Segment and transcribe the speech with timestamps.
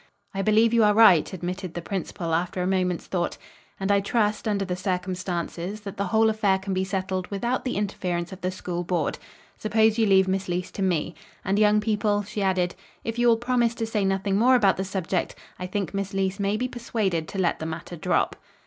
[0.33, 3.37] "I believe you are right," admitted the principal after a moment's thought,
[3.79, 7.75] "and I trust, under the circumstances, that the whole affair can be settled without the
[7.77, 9.19] interference of the School Board.
[9.59, 11.13] Suppose you leave Miss Leece to me.
[11.45, 14.83] And young people," she added, "if you will promise to say nothing more about the
[14.85, 18.35] subject, I think Miss Leece may be persuaded to let the matter drop."